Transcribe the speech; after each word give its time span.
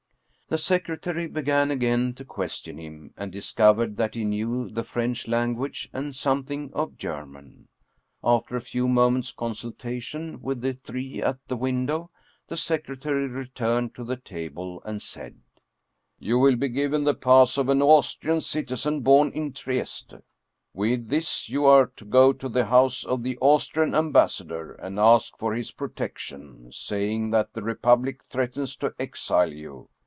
The 0.51 0.57
secretary 0.57 1.27
began 1.27 1.71
again 1.71 2.13
to 2.15 2.25
question 2.25 2.77
him, 2.77 3.13
and 3.15 3.31
dis 3.31 3.53
covered 3.53 3.95
that 3.95 4.15
he 4.15 4.25
knew 4.25 4.69
the 4.69 4.83
French 4.83 5.25
language 5.25 5.89
and 5.93 6.13
something 6.13 6.71
of 6.73 6.97
German. 6.97 7.69
After 8.21 8.57
a 8.57 8.61
few 8.61 8.89
moments' 8.89 9.31
consultation 9.31 10.41
with 10.41 10.59
the 10.59 10.73
three 10.73 11.21
at 11.21 11.37
the 11.47 11.55
window, 11.55 12.11
the 12.49 12.57
secretary 12.57 13.27
returned 13.29 13.95
to 13.95 14.03
the 14.03 14.17
table 14.17 14.81
and 14.83 15.01
said: 15.01 15.39
"You 16.19 16.37
will 16.37 16.57
be 16.57 16.67
given 16.67 17.05
the 17.05 17.15
pass 17.15 17.57
of 17.57 17.69
an 17.69 17.81
Austrian 17.81 18.41
citizen 18.41 18.99
born 18.99 19.31
in 19.31 19.53
Trieste. 19.53 20.15
With 20.73 21.07
this 21.07 21.47
you 21.47 21.63
are 21.63 21.85
to 21.95 22.03
go 22.03 22.33
to 22.33 22.49
the 22.49 22.65
house 22.65 23.05
of 23.05 23.23
the 23.23 23.37
Austrian 23.39 23.95
ambassador, 23.95 24.73
and 24.73 24.99
ask 24.99 25.37
for 25.37 25.53
his 25.53 25.71
pro 25.71 25.87
tection, 25.87 26.73
saying 26.73 27.29
that 27.29 27.53
the 27.53 27.63
Republic 27.63 28.25
threatens 28.25 28.75
to 28.75 28.93
exile 28.99 29.53
you. 29.53 29.87